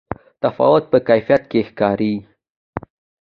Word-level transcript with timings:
تفاوت 0.41 0.83
په 0.91 0.97
کیفیت 1.07 1.43
کې 1.51 1.61
ښکاري. 1.69 2.13